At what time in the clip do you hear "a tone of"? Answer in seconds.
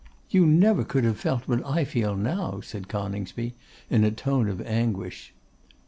4.03-4.59